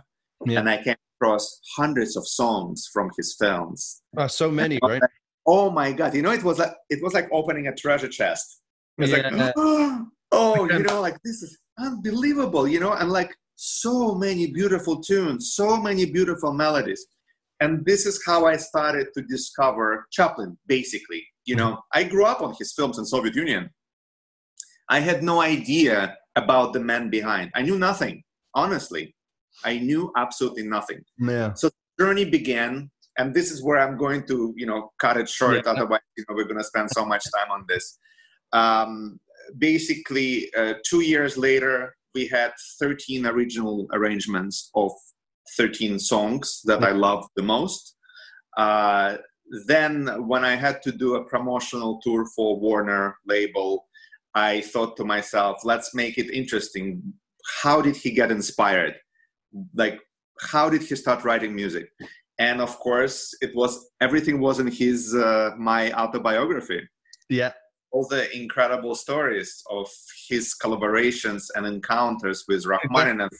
Yeah. 0.46 0.58
and 0.58 0.68
I 0.68 0.82
came 0.82 0.96
across 1.20 1.60
hundreds 1.76 2.16
of 2.16 2.26
songs 2.26 2.88
from 2.92 3.10
his 3.16 3.36
films. 3.38 4.02
Uh, 4.16 4.26
so 4.26 4.50
many, 4.50 4.78
right? 4.82 5.02
Oh 5.46 5.70
my 5.70 5.92
god! 5.92 6.14
You 6.14 6.22
know, 6.22 6.32
it 6.32 6.42
was 6.42 6.58
like 6.58 6.74
it 6.90 7.00
was 7.02 7.14
like 7.14 7.28
opening 7.32 7.68
a 7.68 7.74
treasure 7.74 8.08
chest. 8.08 8.60
It 8.98 9.02
was 9.02 9.10
Yeah. 9.12 9.30
like, 9.30 9.54
oh, 10.32 10.68
you 10.72 10.78
know, 10.88 11.00
like 11.00 11.16
this 11.24 11.40
is 11.42 11.56
unbelievable. 11.78 12.66
You 12.66 12.80
know, 12.80 12.92
and 12.94 13.10
like 13.12 13.32
so 13.54 14.14
many 14.16 14.48
beautiful 14.52 15.00
tunes, 15.00 15.52
so 15.54 15.76
many 15.76 16.04
beautiful 16.06 16.52
melodies. 16.52 17.06
And 17.60 17.84
this 17.84 18.06
is 18.06 18.22
how 18.24 18.46
I 18.46 18.56
started 18.56 19.08
to 19.14 19.22
discover 19.22 20.06
Chaplin. 20.12 20.56
Basically, 20.66 21.26
you 21.44 21.56
know, 21.56 21.80
I 21.92 22.04
grew 22.04 22.24
up 22.24 22.40
on 22.40 22.54
his 22.58 22.72
films 22.72 22.98
in 22.98 23.04
Soviet 23.04 23.34
Union. 23.34 23.70
I 24.88 25.00
had 25.00 25.22
no 25.22 25.40
idea 25.40 26.16
about 26.36 26.72
the 26.72 26.80
man 26.80 27.10
behind. 27.10 27.50
I 27.54 27.62
knew 27.62 27.78
nothing. 27.78 28.22
Honestly, 28.54 29.14
I 29.64 29.78
knew 29.78 30.12
absolutely 30.16 30.62
nothing 30.64 31.00
Yeah. 31.18 31.52
So 31.54 31.68
the 31.68 32.04
journey 32.04 32.24
began 32.24 32.90
and 33.18 33.34
this 33.34 33.50
is 33.50 33.62
where 33.62 33.78
i'm 33.78 33.96
going 33.98 34.24
to 34.26 34.54
you 34.56 34.66
know 34.66 34.90
cut 35.00 35.16
it 35.16 35.28
short 35.28 35.56
Yeah. 35.56 35.72
otherwise 35.72 36.00
you 36.16 36.24
know 36.28 36.34
we're 36.36 36.44
going 36.44 36.58
to 36.58 36.64
spend 36.64 36.88
so 36.90 37.04
much 37.04 37.24
time 37.36 37.50
on 37.50 37.64
this 37.68 37.98
um, 38.52 39.18
basically 39.58 40.52
uh, 40.54 40.74
two 40.88 41.02
years 41.02 41.36
later 41.36 41.94
we 42.14 42.26
had 42.26 42.52
13 42.80 43.26
original 43.26 43.86
arrangements 43.92 44.70
of 44.74 44.92
13 45.56 45.98
songs 45.98 46.60
that 46.64 46.82
i 46.84 46.90
love 46.90 47.26
the 47.36 47.42
most. 47.42 47.96
Uh, 48.56 49.16
then 49.66 50.06
when 50.26 50.44
i 50.44 50.54
had 50.54 50.82
to 50.82 50.92
do 50.92 51.14
a 51.16 51.24
promotional 51.24 52.00
tour 52.02 52.26
for 52.34 52.58
warner 52.58 53.16
label 53.26 53.86
i 54.34 54.60
thought 54.60 54.96
to 54.96 55.04
myself 55.04 55.58
let's 55.64 55.94
make 55.94 56.18
it 56.18 56.30
interesting. 56.30 57.02
How 57.62 57.80
did 57.80 57.96
he 57.96 58.10
get 58.10 58.30
inspired? 58.30 58.94
Like 59.74 59.98
how 60.40 60.68
did 60.68 60.82
he 60.82 60.94
start 60.96 61.24
writing 61.24 61.54
music? 61.54 61.88
And 62.38 62.60
of 62.60 62.78
course 62.78 63.34
it 63.40 63.54
was 63.54 63.72
everything 64.00 64.40
was 64.40 64.60
in 64.60 64.68
his 64.68 65.14
uh, 65.14 65.50
my 65.58 65.92
autobiography. 65.92 66.80
Yeah. 67.28 67.52
All 67.90 68.06
the 68.06 68.34
incredible 68.36 68.94
stories 68.94 69.62
of 69.70 69.88
his 70.28 70.54
collaborations 70.62 71.46
and 71.54 71.66
encounters 71.66 72.44
with 72.48 72.64
rachmaninoff 72.66 73.30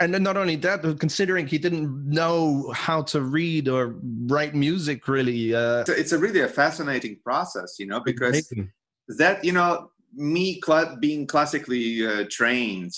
And 0.00 0.12
not 0.22 0.36
only 0.36 0.56
that, 0.56 0.82
but 0.82 1.00
considering 1.00 1.46
he 1.46 1.58
didn't 1.58 2.08
know 2.08 2.70
how 2.72 3.02
to 3.02 3.20
read 3.20 3.68
or 3.68 3.96
write 4.26 4.54
music 4.54 5.08
really. 5.08 5.54
Uh, 5.54 5.84
So 5.84 5.92
it's 5.92 6.12
a 6.12 6.18
really 6.18 6.40
a 6.40 6.48
fascinating 6.48 7.18
process 7.24 7.76
you 7.78 7.86
know 7.86 8.00
because 8.00 8.30
amazing. 8.50 8.72
that 9.18 9.44
you 9.44 9.52
know 9.52 9.90
me 10.14 10.60
cla- 10.60 10.96
being 11.00 11.26
classically 11.26 12.06
uh, 12.06 12.24
trained 12.30 12.92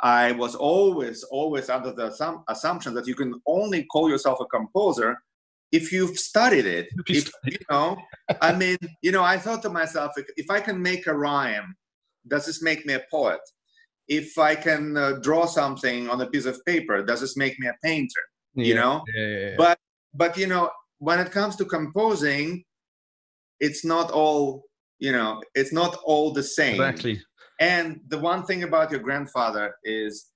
i 0.00 0.30
was 0.32 0.54
always 0.54 1.24
always 1.38 1.68
under 1.68 1.92
the 1.92 2.06
assum- 2.10 2.44
assumption 2.48 2.94
that 2.94 3.06
you 3.08 3.14
can 3.20 3.32
only 3.46 3.82
call 3.92 4.08
yourself 4.08 4.38
a 4.40 4.44
composer 4.56 5.10
if 5.72 5.92
you've 5.92 6.18
studied 6.18 6.66
it 6.66 6.88
If 7.06 7.30
you 7.44 7.58
know 7.70 7.96
i 8.40 8.54
mean 8.54 8.78
you 9.02 9.12
know 9.12 9.22
i 9.22 9.36
thought 9.36 9.62
to 9.62 9.70
myself 9.70 10.12
if, 10.16 10.26
if 10.36 10.50
i 10.50 10.60
can 10.60 10.80
make 10.80 11.06
a 11.06 11.14
rhyme 11.14 11.76
does 12.26 12.44
this 12.46 12.62
make 12.62 12.84
me 12.84 12.94
a 12.94 13.02
poet? 13.10 13.40
If 14.08 14.38
i 14.38 14.54
can 14.54 14.96
uh, 14.96 15.12
draw 15.22 15.46
something 15.46 16.08
on 16.08 16.20
a 16.20 16.26
piece 16.26 16.46
of 16.46 16.64
paper 16.64 17.04
does 17.04 17.20
this 17.20 17.36
make 17.36 17.58
me 17.58 17.68
a 17.68 17.76
painter? 17.82 18.24
You 18.54 18.74
know? 18.74 19.04
Yeah, 19.14 19.26
yeah, 19.26 19.38
yeah. 19.38 19.54
but 19.56 19.78
but 20.14 20.36
you 20.36 20.46
know 20.46 20.70
when 20.98 21.20
it 21.20 21.30
comes 21.30 21.54
to 21.56 21.64
composing 21.64 22.64
it's 23.60 23.84
not 23.84 24.10
all 24.10 24.64
you 24.98 25.12
know 25.12 25.42
it's 25.54 25.72
not 25.72 25.96
all 26.04 26.32
the 26.32 26.42
same. 26.42 26.80
Exactly. 26.80 27.20
and 27.60 28.00
the 28.08 28.18
one 28.18 28.44
thing 28.46 28.62
about 28.62 28.90
your 28.90 29.00
grandfather 29.00 29.74
is 29.84 30.30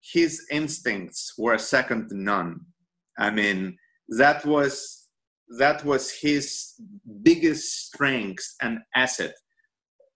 his 0.00 0.44
instincts 0.50 1.34
were 1.38 1.58
second 1.58 2.08
to 2.08 2.16
none. 2.16 2.60
I 3.18 3.30
mean 3.30 3.76
that 4.18 4.44
was 4.44 4.98
that 5.58 5.84
was 5.84 6.10
his 6.10 6.74
biggest 7.22 7.86
strength 7.86 8.44
and 8.62 8.78
asset 8.94 9.34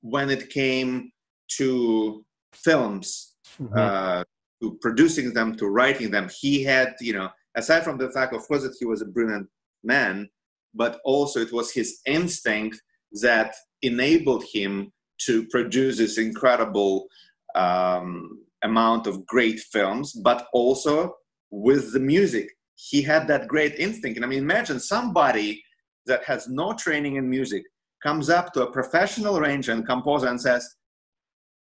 when 0.01 0.31
it 0.31 0.49
came 0.51 1.11
to 1.59 2.25
films 2.55 3.35
Mhm. 3.61 3.77
uh, 3.77 4.25
to 4.63 4.79
producing 4.81 5.35
them, 5.35 5.55
to 5.57 5.67
writing 5.67 6.11
them. 6.11 6.29
He 6.41 6.63
had, 6.65 6.95
you 7.01 7.13
know, 7.13 7.29
aside 7.55 7.85
from 7.85 7.99
the 7.99 8.11
fact, 8.11 8.33
of 8.35 8.43
course, 8.49 8.63
that 8.63 8.77
he 8.79 8.87
was 8.87 9.03
a 9.03 9.07
brilliant 9.07 9.49
man, 9.85 10.29
but 10.75 11.01
also 11.05 11.41
it 11.41 11.53
was 11.53 11.73
his 11.73 12.01
instinct 12.07 12.81
that 13.23 13.55
enabled 13.83 14.45
him 14.53 14.93
to 15.27 15.47
produce 15.49 15.99
this 15.99 16.17
incredible 16.19 17.09
um, 17.55 18.43
amount 18.63 19.07
of 19.07 19.27
great 19.27 19.61
films, 19.61 20.13
but 20.13 20.49
also 20.53 21.15
with 21.51 21.93
the 21.93 22.01
music. 22.01 22.56
He 22.77 23.03
had 23.03 23.27
that 23.29 23.49
great 23.49 23.75
instinct. 23.79 24.17
And 24.17 24.25
I 24.25 24.29
mean, 24.29 24.43
imagine 24.43 24.79
somebody 24.79 25.63
that 26.07 26.25
has 26.25 26.49
no 26.49 26.73
training 26.73 27.17
in 27.17 27.29
music 27.29 27.65
comes 28.03 28.31
up 28.31 28.53
to 28.53 28.63
a 28.63 28.71
professional 28.71 29.37
arranger 29.39 29.73
and 29.73 29.85
composer 29.85 30.29
and 30.29 30.41
says, 30.41 30.69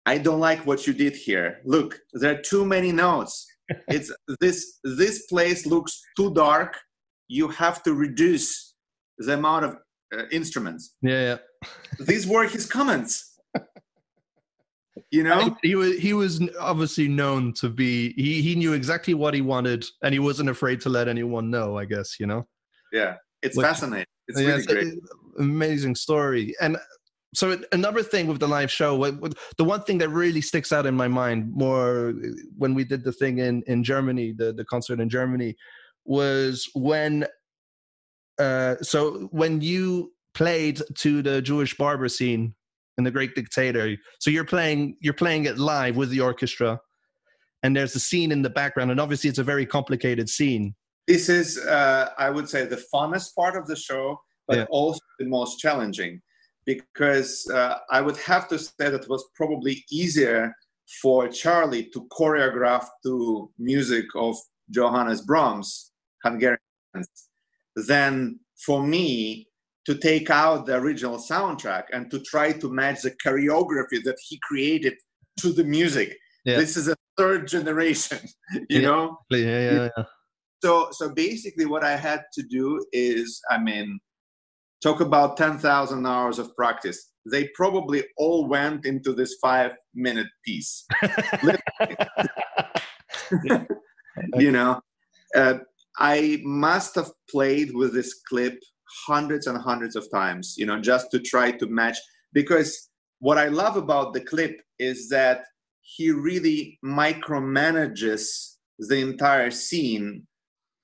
I 0.06 0.18
don't 0.18 0.40
like 0.40 0.66
what 0.66 0.86
you 0.86 0.92
did 0.92 1.14
here. 1.14 1.60
Look, 1.64 1.98
there 2.14 2.32
are 2.34 2.42
too 2.42 2.64
many 2.64 2.92
notes. 2.92 3.46
It's 3.88 4.10
this 4.40 4.78
this 4.82 5.26
place 5.26 5.66
looks 5.66 6.00
too 6.16 6.32
dark. 6.32 6.72
You 7.28 7.48
have 7.48 7.82
to 7.82 7.92
reduce 7.92 8.74
the 9.18 9.34
amount 9.34 9.66
of 9.66 9.76
uh, 10.16 10.22
instruments. 10.32 10.96
Yeah, 11.02 11.20
yeah. 11.28 11.38
These 12.06 12.26
were 12.26 12.46
his 12.48 12.64
comments. 12.64 13.38
You 15.10 15.22
know? 15.24 15.56
he 15.62 15.74
was 15.74 15.98
he 15.98 16.12
was 16.12 16.40
obviously 16.60 17.08
known 17.08 17.52
to 17.54 17.68
be 17.68 18.12
he 18.14 18.42
he 18.42 18.54
knew 18.54 18.72
exactly 18.72 19.14
what 19.14 19.34
he 19.34 19.40
wanted 19.40 19.84
and 20.02 20.12
he 20.12 20.18
wasn't 20.18 20.48
afraid 20.50 20.80
to 20.82 20.88
let 20.88 21.08
anyone 21.08 21.50
know 21.50 21.76
i 21.78 21.84
guess 21.84 22.18
you 22.20 22.26
know 22.26 22.46
Yeah. 22.92 23.16
It's 23.42 23.56
Which- 23.56 23.66
fascinating. 23.66 24.06
It's 24.26 24.40
Yeah, 24.40 24.46
really 24.48 24.58
it's 24.64 24.72
great. 24.72 24.94
amazing 25.38 25.94
story 25.94 26.54
and 26.60 26.76
so 27.34 27.58
another 27.72 28.02
thing 28.02 28.26
with 28.26 28.40
the 28.40 28.48
live 28.48 28.70
show 28.70 28.96
what- 28.96 29.20
what- 29.20 29.34
the 29.58 29.64
one 29.64 29.82
thing 29.82 29.98
that 29.98 30.08
really 30.08 30.40
sticks 30.40 30.72
out 30.72 30.86
in 30.86 30.94
my 30.94 31.08
mind 31.08 31.52
more 31.52 32.14
when 32.56 32.74
we 32.74 32.84
did 32.84 33.04
the 33.04 33.12
thing 33.12 33.38
in 33.38 33.62
in 33.66 33.84
germany 33.84 34.32
the 34.40 34.52
the 34.52 34.64
concert 34.64 34.98
in 35.00 35.08
germany 35.08 35.54
was 36.04 36.68
when 36.74 37.26
uh 38.38 38.76
so 38.82 39.28
when 39.30 39.60
you 39.60 40.12
played 40.34 40.80
to 40.94 41.22
the 41.22 41.42
jewish 41.42 41.76
barber 41.76 42.08
scene 42.08 42.54
in 42.98 43.04
the 43.04 43.10
great 43.10 43.34
dictator 43.34 43.96
so 44.18 44.28
you're 44.30 44.44
playing 44.44 44.96
you're 45.00 45.14
playing 45.14 45.44
it 45.46 45.56
live 45.58 45.96
with 45.96 46.10
the 46.10 46.20
orchestra 46.20 46.78
and 47.62 47.74
there's 47.74 47.94
a 47.94 48.00
scene 48.00 48.30
in 48.32 48.42
the 48.42 48.50
background 48.50 48.90
and 48.90 49.00
obviously 49.00 49.30
it's 49.30 49.38
a 49.38 49.44
very 49.44 49.64
complicated 49.64 50.28
scene 50.28 50.74
This 51.06 51.28
is, 51.30 51.56
uh, 51.56 52.10
I 52.18 52.28
would 52.28 52.48
say, 52.52 52.66
the 52.66 52.82
funnest 52.92 53.34
part 53.34 53.56
of 53.56 53.64
the 53.66 53.76
show, 53.76 54.04
but 54.46 54.56
Yeah. 54.58 54.66
also 54.68 55.00
the 55.18 55.24
most 55.38 55.58
challenging 55.58 56.20
because 56.66 57.48
uh, 57.58 57.78
I 57.90 58.02
would 58.02 58.18
have 58.30 58.44
to 58.48 58.58
say 58.58 58.90
that 58.92 59.02
it 59.04 59.08
was 59.08 59.24
probably 59.34 59.74
easier 59.90 60.52
for 61.00 61.28
Charlie 61.28 61.86
to 61.94 62.00
choreograph 62.18 62.86
to 63.04 63.50
music 63.58 64.04
of 64.14 64.36
Johannes 64.70 65.22
Brahms, 65.22 65.92
Hungarian, 66.22 66.58
than 67.88 68.40
for 68.66 68.82
me 68.82 69.47
to 69.88 69.97
take 69.97 70.28
out 70.28 70.66
the 70.66 70.76
original 70.76 71.16
soundtrack 71.16 71.85
and 71.95 72.11
to 72.11 72.21
try 72.21 72.52
to 72.52 72.71
match 72.71 73.00
the 73.00 73.11
choreography 73.25 74.02
that 74.04 74.18
he 74.28 74.38
created 74.42 74.92
to 75.40 75.50
the 75.50 75.64
music. 75.64 76.14
Yeah. 76.45 76.59
This 76.59 76.76
is 76.76 76.88
a 76.88 76.97
third 77.16 77.49
generation, 77.49 78.18
you 78.68 78.80
Yeah. 78.80 78.80
know? 78.83 79.18
yeah 79.30 79.38
yeah, 79.38 79.88
yeah. 79.97 80.04
So 80.62 80.88
so 80.90 81.09
basically, 81.14 81.64
what 81.64 81.85
I 81.85 81.97
had 81.97 82.23
to 82.35 82.42
do 82.42 82.85
is, 82.92 83.40
I 83.50 83.57
mean, 83.59 83.99
talk 84.83 85.00
about 85.00 85.38
ten 85.38 85.57
thousand 85.57 86.04
hours 86.07 86.38
of 86.38 86.54
practice. 86.54 86.99
They 87.25 87.49
probably 87.54 88.04
all 88.18 88.47
went 88.47 88.85
into 88.85 89.14
this 89.14 89.37
five 89.40 89.73
minute 89.95 90.26
piece. 90.45 90.85
you 94.45 94.52
know, 94.52 94.80
uh, 95.35 95.54
I 95.99 96.42
must 96.45 96.95
have 96.97 97.11
played 97.30 97.73
with 97.75 97.95
this 97.95 98.21
clip 98.28 98.59
hundreds 99.07 99.47
and 99.47 99.59
hundreds 99.59 99.97
of 99.97 100.11
times, 100.11 100.54
you 100.57 100.66
know, 100.66 100.80
just 100.80 101.11
to 101.11 101.18
try 101.18 101.50
to 101.52 101.66
match. 101.66 101.97
Because 102.33 102.90
what 103.21 103.38
I 103.38 103.49
love 103.49 103.76
about 103.76 104.14
the 104.14 104.21
clip 104.21 104.61
is 104.78 105.09
that 105.09 105.45
he 105.80 106.11
really 106.11 106.78
micromanages 106.85 108.57
the 108.78 108.99
entire 108.99 109.50
scene, 109.50 110.26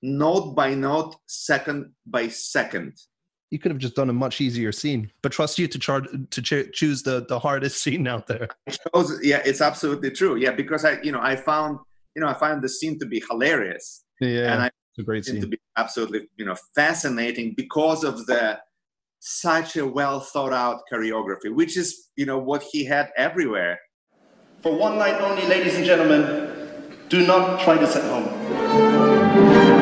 note 0.01 0.55
by 0.55 0.73
note, 0.73 1.15
second 1.27 1.93
by 2.05 2.27
second. 2.27 2.93
You 3.51 3.59
could 3.59 3.71
have 3.71 3.79
just 3.79 3.95
done 3.95 4.09
a 4.09 4.13
much 4.13 4.41
easier 4.41 4.71
scene, 4.71 5.11
but 5.21 5.31
trust 5.31 5.59
you 5.59 5.67
to 5.67 5.79
charge 5.79 6.07
to 6.31 6.41
ch- 6.41 6.73
choose 6.73 7.03
the 7.03 7.25
the 7.27 7.39
hardest 7.39 7.81
scene 7.83 8.07
out 8.07 8.27
there. 8.27 8.49
Chose, 8.69 9.19
yeah, 9.23 9.41
it's 9.45 9.61
absolutely 9.61 10.11
true. 10.11 10.35
Yeah, 10.35 10.51
because 10.51 10.83
I, 10.83 10.99
you 11.01 11.11
know, 11.11 11.21
I 11.21 11.35
found, 11.35 11.79
you 12.15 12.21
know, 12.21 12.27
I 12.27 12.33
found 12.33 12.63
the 12.63 12.69
scene 12.69 12.99
to 12.99 13.05
be 13.05 13.23
hilarious. 13.29 14.03
Yeah, 14.19 14.53
and 14.53 14.63
I 14.63 14.71
a 14.97 15.03
great 15.03 15.25
scene. 15.25 15.41
to 15.41 15.47
be 15.47 15.59
absolutely, 15.77 16.27
you 16.37 16.45
know, 16.45 16.55
fascinating 16.73 17.53
because 17.55 18.03
of 18.03 18.25
the 18.25 18.59
such 19.19 19.75
a 19.75 19.85
well 19.85 20.19
thought 20.19 20.53
out 20.53 20.81
choreography, 20.91 21.53
which 21.53 21.77
is, 21.77 22.09
you 22.15 22.25
know, 22.25 22.37
what 22.37 22.63
he 22.63 22.85
had 22.85 23.09
everywhere. 23.17 23.79
For 24.61 24.75
one 24.75 24.97
night 24.97 25.19
only, 25.21 25.45
ladies 25.47 25.75
and 25.75 25.85
gentlemen, 25.85 26.95
do 27.09 27.25
not 27.25 27.59
try 27.61 27.77
this 27.77 27.95
at 27.95 28.03
home. 28.03 29.74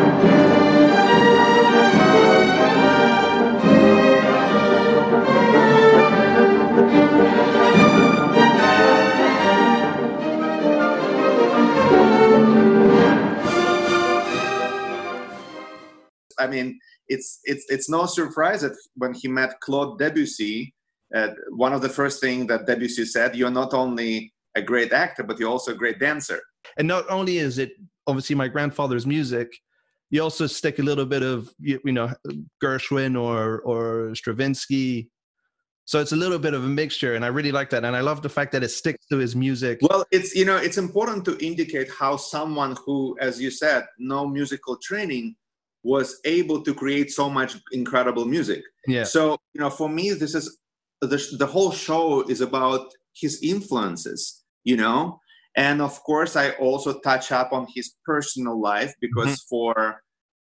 I 16.44 16.48
mean, 16.48 16.80
it's 17.08 17.40
it's 17.44 17.66
it's 17.70 17.90
no 17.90 18.06
surprise 18.06 18.62
that 18.62 18.76
when 18.96 19.14
he 19.14 19.28
met 19.28 19.60
Claude 19.62 19.98
Debussy, 20.00 20.74
uh, 21.16 21.30
one 21.50 21.74
of 21.74 21.82
the 21.82 21.90
first 21.90 22.22
things 22.22 22.48
that 22.48 22.66
Debussy 22.66 23.06
said, 23.06 23.36
"You're 23.36 23.58
not 23.62 23.74
only 23.74 24.34
a 24.56 24.62
great 24.62 24.94
actor, 24.94 25.24
but 25.24 25.40
you're 25.40 25.50
also 25.50 25.72
a 25.72 25.82
great 25.84 26.00
dancer." 26.00 26.42
And 26.78 26.88
not 26.88 27.10
only 27.10 27.38
is 27.38 27.58
it 27.58 27.72
obviously 28.08 28.36
my 28.36 28.48
grandfather's 28.48 29.06
music, 29.06 29.50
you 30.10 30.22
also 30.22 30.48
stick 30.48 30.80
a 30.80 30.84
little 30.84 31.06
bit 31.06 31.24
of 31.24 31.54
you, 31.60 31.80
you 31.84 31.92
know 31.92 32.14
Gershwin 32.64 33.20
or 33.20 33.60
or 33.62 34.14
Stravinsky. 34.16 35.10
So 35.86 36.00
it's 36.00 36.14
a 36.14 36.16
little 36.16 36.40
bit 36.40 36.54
of 36.54 36.64
a 36.64 36.68
mixture, 36.68 37.16
and 37.16 37.26
I 37.26 37.28
really 37.28 37.52
like 37.52 37.70
that. 37.72 37.84
And 37.84 37.94
I 37.94 38.00
love 38.00 38.22
the 38.22 38.30
fact 38.30 38.54
that 38.54 38.64
it 38.64 38.70
sticks 38.70 39.06
to 39.08 39.18
his 39.18 39.36
music. 39.36 39.80
Well, 39.82 40.06
it's 40.12 40.34
you 40.34 40.46
know 40.46 40.56
it's 40.56 40.78
important 40.78 41.26
to 41.26 41.38
indicate 41.46 41.90
how 41.92 42.16
someone 42.16 42.78
who, 42.86 43.18
as 43.20 43.42
you 43.42 43.52
said, 43.52 43.86
no 44.00 44.26
musical 44.26 44.78
training 44.78 45.36
was 45.84 46.20
able 46.26 46.62
to 46.64 46.74
create 46.74 47.12
so 47.12 47.30
much 47.30 47.56
incredible 47.72 48.26
music. 48.26 48.64
Yeah. 48.88 49.04
So 49.04 49.38
you 49.54 49.62
know, 49.62 49.70
for 49.70 49.90
me, 49.90 50.12
this 50.12 50.36
is 50.36 50.58
the 51.02 51.22
the 51.38 51.46
whole 51.46 51.72
show 51.72 52.22
is 52.24 52.42
about 52.42 52.92
his 53.16 53.42
influences. 53.44 54.44
You 54.64 54.78
know, 54.78 55.20
and 55.56 55.82
of 55.82 56.02
course, 56.04 56.36
I 56.36 56.52
also 56.52 57.00
touch 57.00 57.32
up 57.32 57.52
on 57.52 57.68
his 57.76 57.96
personal 58.06 58.60
life 58.60 58.94
because 59.02 59.40
mm-hmm. 59.40 59.50
for 59.50 60.02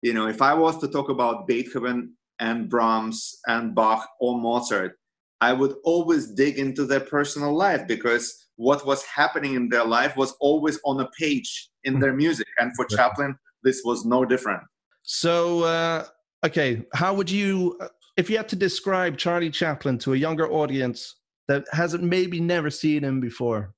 you 0.02 0.14
know, 0.14 0.28
if 0.28 0.40
I 0.40 0.54
was 0.54 0.78
to 0.78 0.88
talk 0.88 1.08
about 1.08 1.47
Beethoven 1.47 2.14
and 2.38 2.69
Brahms 2.69 3.38
and 3.47 3.75
Bach 3.75 4.08
or 4.21 4.41
Mozart, 4.41 4.97
I 5.41 5.52
would 5.52 5.75
always 5.84 6.30
dig 6.32 6.58
into 6.58 6.84
their 6.84 7.00
personal 7.00 7.56
life 7.56 7.86
because 7.86 8.49
what 8.56 8.86
was 8.86 9.04
happening 9.04 9.54
in 9.54 9.69
their 9.69 9.84
life 9.84 10.17
was 10.17 10.34
always 10.41 10.78
on 10.84 11.00
a 11.00 11.08
page 11.19 11.71
in 11.84 11.95
mm-hmm. 11.95 12.02
their 12.02 12.12
music. 12.12 12.47
And 12.58 12.73
for 12.75 12.84
Chaplin, 12.84 13.36
this 13.62 13.82
was 13.84 14.04
no 14.04 14.25
different. 14.25 14.62
So, 15.02 15.65
uh, 15.65 16.04
okay, 16.45 16.84
how 16.95 17.15
would 17.15 17.30
you, 17.30 17.78
if 18.17 18.28
you 18.28 18.37
had 18.37 18.49
to 18.50 18.56
describe 18.56 19.17
Charlie 19.17 19.50
Chaplin 19.50 19.99
to 19.99 20.13
a 20.15 20.17
younger 20.17 20.50
audience 20.50 21.17
that 21.49 21.65
hasn't 21.73 22.02
maybe 22.02 22.41
never 22.41 22.71
seen 22.71 23.04
him 23.04 23.21
before, 23.21 23.75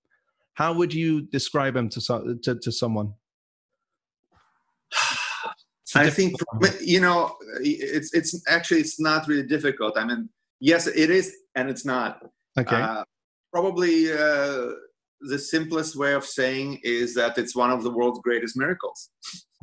how 0.55 0.73
would 0.73 0.93
you 0.93 1.23
describe 1.23 1.77
him 1.77 1.89
to 1.89 2.01
to, 2.43 2.55
to 2.57 2.73
someone? 2.73 3.15
I 5.95 6.11
think 6.11 6.35
you 6.81 7.01
know 7.01 7.37
it's 7.61 8.13
it's 8.15 8.41
actually 8.49 8.81
it's 8.81 9.01
not 9.01 9.27
really 9.27 9.47
difficult. 9.47 9.99
I 9.99 10.05
mean, 10.05 10.29
yes, 10.61 10.87
it 10.87 11.11
is, 11.11 11.35
and 11.55 11.69
it's 11.71 11.85
not. 11.85 12.23
Okay. 12.59 12.77
Uh, 12.77 13.05
probably 13.53 14.13
uh, 14.13 14.67
the 15.21 15.39
simplest 15.39 15.97
way 15.97 16.15
of 16.15 16.25
saying 16.25 16.81
is 16.83 17.15
that 17.15 17.37
it's 17.39 17.55
one 17.55 17.71
of 17.71 17.83
the 17.83 17.91
world's 17.91 18.21
greatest 18.21 18.57
miracles. 18.57 19.11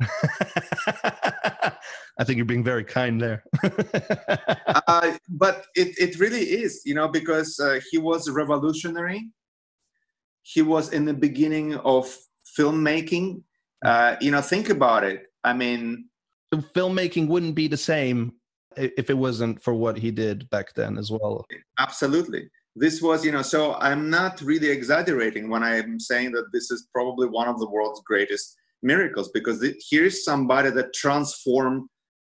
I 2.18 2.24
think 2.24 2.36
you're 2.36 2.46
being 2.46 2.64
very 2.64 2.84
kind 2.84 3.20
there. 3.20 3.44
uh, 3.62 5.16
but 5.28 5.66
it, 5.74 5.96
it 5.98 6.18
really 6.18 6.42
is, 6.42 6.82
you 6.84 6.94
know, 6.94 7.08
because 7.08 7.58
uh, 7.60 7.80
he 7.90 7.98
was 7.98 8.28
revolutionary. 8.30 9.28
He 10.42 10.62
was 10.62 10.92
in 10.92 11.04
the 11.04 11.14
beginning 11.14 11.74
of 11.76 12.16
filmmaking. 12.58 13.42
Uh, 13.84 14.16
you 14.20 14.30
know, 14.30 14.40
think 14.40 14.68
about 14.68 15.04
it. 15.04 15.26
I 15.44 15.52
mean, 15.52 16.08
filmmaking 16.54 17.28
wouldn't 17.28 17.54
be 17.54 17.68
the 17.68 17.76
same 17.76 18.32
if 18.76 19.10
it 19.10 19.18
wasn't 19.18 19.62
for 19.62 19.74
what 19.74 19.98
he 19.98 20.10
did 20.10 20.48
back 20.50 20.74
then 20.74 20.98
as 20.98 21.10
well. 21.10 21.44
Absolutely. 21.78 22.48
This 22.78 23.02
was, 23.02 23.24
you 23.24 23.32
know, 23.32 23.42
so 23.42 23.74
I'm 23.74 24.08
not 24.10 24.40
really 24.40 24.68
exaggerating 24.68 25.48
when 25.50 25.62
I'm 25.62 25.98
saying 25.98 26.32
that 26.32 26.52
this 26.52 26.70
is 26.70 26.88
probably 26.92 27.28
one 27.28 27.48
of 27.48 27.58
the 27.58 27.68
world's 27.68 28.02
greatest 28.06 28.56
miracles 28.82 29.30
because 29.32 29.64
here's 29.90 30.24
somebody 30.24 30.70
that 30.70 30.94
transformed 30.94 31.88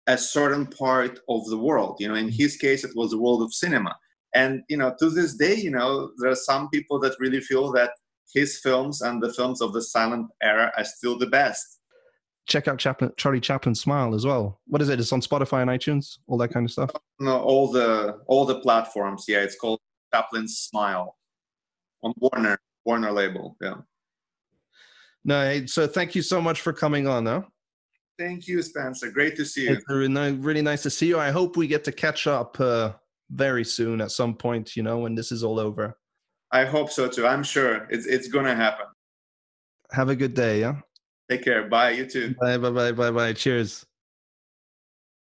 a 0.08 0.18
certain 0.18 0.68
part 0.68 1.20
of 1.30 1.46
the 1.48 1.58
world. 1.58 1.98
You 2.00 2.10
know 2.10 2.16
in 2.16 2.30
his 2.30 2.58
case 2.58 2.84
it 2.84 2.96
was 2.96 3.12
the 3.12 3.20
world 3.20 3.42
of 3.42 3.54
cinema. 3.54 3.96
And 4.34 4.62
you 4.70 4.78
know 4.78 4.94
to 5.00 5.10
this 5.10 5.36
day 5.36 5.56
you 5.56 5.72
know 5.72 6.12
there 6.22 6.32
are 6.32 6.36
some 6.36 6.70
people 6.70 7.00
that 7.00 7.16
really 7.20 7.42
feel 7.42 7.72
that 7.74 7.92
his 8.34 8.60
films 8.60 9.02
and 9.02 9.22
the 9.22 9.34
films 9.34 9.62
of 9.62 9.74
the 9.74 9.82
silent 9.82 10.28
era 10.42 10.72
are 10.78 10.86
still 10.86 11.18
the 11.18 11.28
best. 11.28 11.80
Check 12.48 12.68
out 12.68 12.78
Chaplin, 12.78 13.12
charlie 13.18 13.40
Chaplin's 13.40 13.82
smile 13.82 14.14
as 14.14 14.26
well. 14.26 14.60
What 14.68 14.82
is 14.82 14.90
it? 14.90 15.00
It's 15.00 15.12
on 15.12 15.22
spotify 15.22 15.62
and 15.62 15.72
itunes 15.72 16.20
all 16.28 16.38
that 16.38 16.50
kind 16.50 16.66
of 16.66 16.72
stuff? 16.72 16.92
No 17.20 17.40
all 17.40 17.72
the 17.72 18.20
all 18.28 18.46
the 18.46 18.60
platforms. 18.60 19.26
Yeah 19.28 19.40
it's 19.40 19.56
called 19.56 19.80
chaplin's 20.14 20.58
smile 20.58 21.18
on 22.04 22.14
warner 22.18 22.58
warner 22.86 23.12
label 23.12 23.56
yeah 23.62 23.76
no, 25.26 25.66
so 25.66 25.88
thank 25.88 26.14
you 26.14 26.22
so 26.22 26.40
much 26.40 26.62
for 26.62 26.72
coming 26.72 27.08
on. 27.08 27.24
Though. 27.24 27.46
Thank 28.18 28.48
you, 28.48 28.62
Spencer. 28.62 29.10
Great 29.10 29.36
to 29.38 29.46
see 29.46 29.64
you. 29.64 29.74
It's 29.74 29.84
really 29.90 30.62
nice 30.62 30.84
to 30.84 30.90
see 30.90 31.08
you. 31.08 31.20
I 31.20 31.32
hope 31.32 31.58
we 31.58 31.68
get 31.68 31.84
to 31.86 31.92
catch 31.92 32.28
up 32.28 32.58
uh, 32.60 32.94
very 33.32 33.66
soon 33.66 34.02
at 34.02 34.12
some 34.12 34.36
point. 34.36 34.76
You 34.76 34.84
know, 34.84 35.00
when 35.00 35.16
this 35.16 35.32
is 35.32 35.44
all 35.44 35.60
over. 35.60 35.98
I 36.52 36.64
hope 36.64 36.92
so 36.92 37.10
too. 37.10 37.26
I'm 37.26 37.44
sure 37.44 37.88
it's 37.90 38.06
it's 38.06 38.28
gonna 38.28 38.56
happen. 38.56 38.86
Have 39.92 40.10
a 40.10 40.16
good 40.16 40.36
day. 40.36 40.60
Yeah. 40.60 40.76
Take 41.30 41.44
care. 41.44 41.68
Bye. 41.68 41.92
You 41.92 42.06
too. 42.06 42.36
Bye. 42.40 42.58
Bye. 42.58 42.70
Bye. 42.70 42.92
Bye. 42.92 43.12
Bye. 43.12 43.34
Cheers. 43.34 43.84